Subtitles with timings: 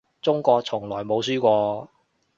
[0.19, 1.87] 中國從來冇輸過